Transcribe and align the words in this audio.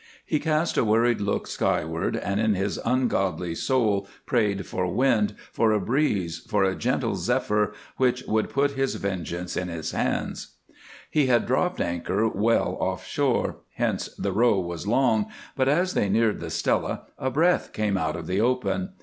He 0.25 0.39
cast 0.39 0.77
a 0.77 0.83
worried 0.83 1.21
look 1.21 1.45
skyward, 1.45 2.15
and 2.17 2.39
in 2.39 2.55
his 2.55 2.79
ungodly 2.83 3.53
soul 3.53 4.07
prayed 4.25 4.65
for 4.65 4.91
wind, 4.91 5.35
for 5.51 5.71
a 5.73 5.79
breeze, 5.79 6.39
for 6.39 6.63
a 6.63 6.73
gentle 6.75 7.15
zephyr 7.15 7.73
which 7.97 8.23
would 8.23 8.49
put 8.49 8.71
his 8.71 8.95
vengeance 8.95 9.55
in 9.55 9.67
his 9.67 9.91
hands. 9.91 10.55
He 11.11 11.27
had 11.27 11.45
dropped 11.45 11.79
anchor 11.79 12.27
well 12.27 12.77
offshore, 12.79 13.57
hence 13.75 14.07
the 14.17 14.31
row 14.31 14.59
was 14.59 14.87
long, 14.87 15.27
but 15.55 15.69
as 15.69 15.93
they 15.93 16.09
neared 16.09 16.39
the 16.39 16.49
Stella 16.49 17.03
a 17.19 17.29
breath 17.29 17.71
came 17.71 17.95
out 17.95 18.15
of 18.15 18.25
the 18.25 18.41
open. 18.41 18.93